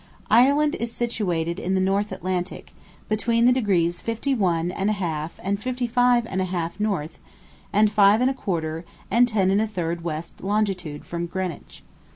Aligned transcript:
Ireland 0.31 0.73
is 0.79 0.91
situated 0.91 1.59
in 1.59 1.75
the 1.75 1.79
North 1.79 2.11
Atlantic, 2.11 2.73
between 3.07 3.45
the 3.45 3.51
degrees 3.53 4.01
fifty 4.01 4.33
one 4.33 4.71
and 4.71 4.89
a 4.89 4.93
half 4.93 5.39
and 5.43 5.61
fifty 5.61 5.85
five 5.85 6.25
and 6.25 6.41
a 6.41 6.45
half 6.45 6.79
North, 6.79 7.19
and 7.71 7.91
five 7.91 8.19
and 8.19 8.31
a 8.31 8.33
quarter 8.33 8.83
and 9.11 9.27
ten 9.27 9.51
and 9.51 9.61
a 9.61 9.67
third 9.67 10.03
West 10.03 10.43
longitude 10.43 11.05
from 11.05 11.27
Greenwich. 11.27 11.83